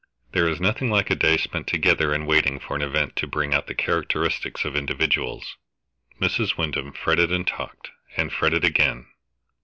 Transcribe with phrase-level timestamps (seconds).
[0.31, 3.53] There is nothing like a day spent together in waiting for an event, to bring
[3.53, 5.57] out the characteristics of individuals.
[6.19, 6.57] Mrs.
[6.57, 9.05] Wyndham fretted and talked, and fretted again.